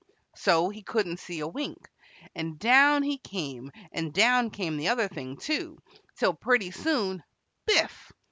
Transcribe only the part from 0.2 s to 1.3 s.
So he couldn't